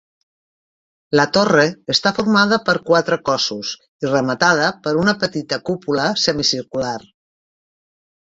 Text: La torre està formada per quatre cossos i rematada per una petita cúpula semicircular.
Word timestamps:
La 1.19 1.25
torre 1.35 1.65
està 1.95 2.11
formada 2.19 2.59
per 2.69 2.75
quatre 2.87 3.19
cossos 3.29 3.75
i 4.05 4.09
rematada 4.11 4.71
per 4.87 4.95
una 5.03 5.15
petita 5.25 5.59
cúpula 5.69 6.07
semicircular. 6.25 6.97